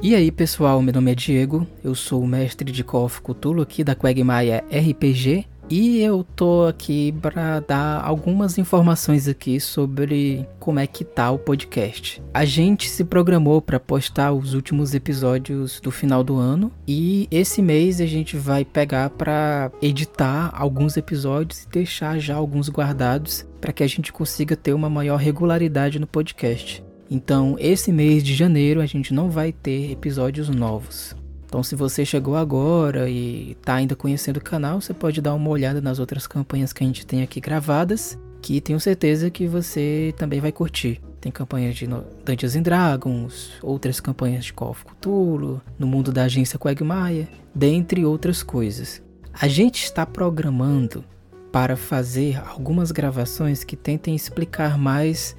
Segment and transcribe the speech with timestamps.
[0.00, 3.82] E aí pessoal, meu nome é Diego, eu sou o mestre de Call Cthulhu aqui
[3.82, 10.86] da Quagmire RPG e eu tô aqui para dar algumas informações aqui sobre como é
[10.86, 12.22] que tá o podcast.
[12.32, 17.60] A gente se programou para postar os últimos episódios do final do ano e esse
[17.60, 23.72] mês a gente vai pegar para editar alguns episódios e deixar já alguns guardados para
[23.72, 26.86] que a gente consiga ter uma maior regularidade no podcast.
[27.10, 31.16] Então, esse mês de janeiro a gente não vai ter episódios novos.
[31.46, 35.48] Então, se você chegou agora e está ainda conhecendo o canal, você pode dar uma
[35.48, 40.14] olhada nas outras campanhas que a gente tem aqui gravadas, que tenho certeza que você
[40.18, 41.00] também vai curtir.
[41.18, 46.24] Tem campanhas de Dungeons and Dragons, outras campanhas de Call of Cthulhu, no mundo da
[46.24, 49.02] agência Quagmire, dentre outras coisas.
[49.32, 51.02] A gente está programando
[51.50, 55.34] para fazer algumas gravações que tentem explicar mais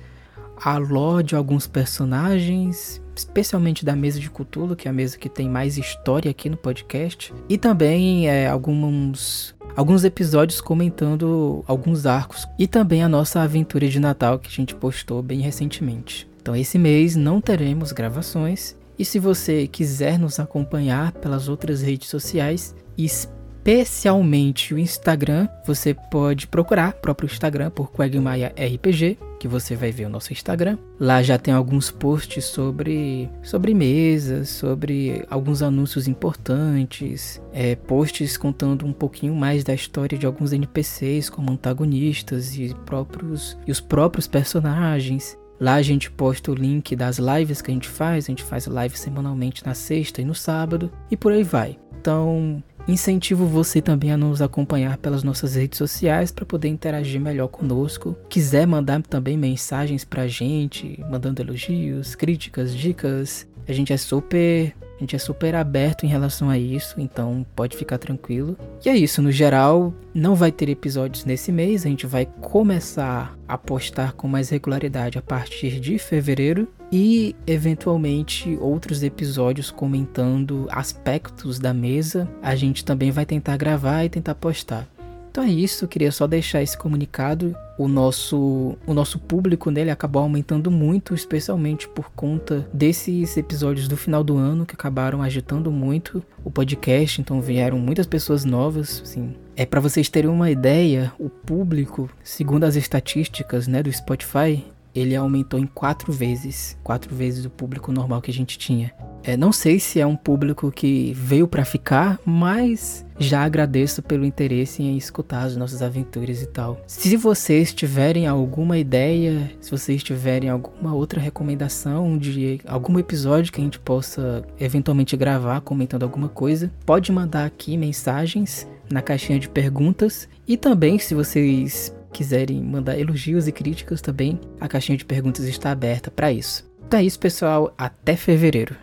[0.63, 5.29] a lore de alguns personagens, especialmente da mesa de Cthulhu, que é a mesa que
[5.29, 12.46] tem mais história aqui no podcast, e também é, alguns alguns episódios comentando alguns arcos
[12.57, 16.27] e também a nossa aventura de Natal que a gente postou bem recentemente.
[16.41, 22.10] Então esse mês não teremos gravações e se você quiser nos acompanhar pelas outras redes
[22.10, 29.76] sociais, especialmente o Instagram, você pode procurar o próprio Instagram por Quagmire RPG que você
[29.76, 30.77] vai ver o nosso Instagram.
[30.99, 38.85] Lá já tem alguns posts sobre sobre mesas, sobre alguns anúncios importantes, é, posts contando
[38.85, 44.27] um pouquinho mais da história de alguns NPCs como antagonistas e próprios e os próprios
[44.27, 45.37] personagens.
[45.60, 48.65] Lá a gente posta o link das lives que a gente faz, a gente faz
[48.65, 51.77] live semanalmente na sexta e no sábado e por aí vai.
[51.99, 57.48] Então, Incentivo você também a nos acompanhar pelas nossas redes sociais para poder interagir melhor
[57.48, 58.18] conosco.
[58.27, 65.01] Quiser mandar também mensagens pra gente, mandando elogios, críticas, dicas, a gente é super a
[65.01, 68.57] gente é super aberto em relação a isso, então pode ficar tranquilo.
[68.83, 73.38] E é isso, no geral, não vai ter episódios nesse mês, a gente vai começar
[73.47, 81.59] a postar com mais regularidade a partir de fevereiro e eventualmente outros episódios comentando aspectos
[81.59, 82.29] da mesa.
[82.41, 84.88] A gente também vai tentar gravar e tentar postar.
[85.31, 87.55] Então é isso, queria só deixar esse comunicado.
[87.77, 93.95] O nosso, o nosso público nele acabou aumentando muito, especialmente por conta desses episódios do
[93.95, 97.21] final do ano que acabaram agitando muito o podcast.
[97.21, 99.35] Então vieram muitas pessoas novas, assim.
[99.56, 105.16] É para vocês terem uma ideia, o público, segundo as estatísticas, né, do Spotify, ele
[105.16, 108.91] aumentou em quatro vezes, quatro vezes o público normal que a gente tinha.
[109.23, 114.25] É, não sei se é um público que veio para ficar, mas já agradeço pelo
[114.25, 116.81] interesse em escutar as nossas aventuras e tal.
[116.88, 123.59] Se vocês tiverem alguma ideia, se vocês tiverem alguma outra recomendação de algum episódio que
[123.59, 129.50] a gente possa eventualmente gravar comentando alguma coisa, pode mandar aqui mensagens na caixinha de
[129.50, 135.45] perguntas e também se vocês quiserem mandar elogios e críticas também, a caixinha de perguntas
[135.45, 136.69] está aberta para isso.
[136.87, 137.73] Então é isso, pessoal.
[137.77, 138.75] Até fevereiro.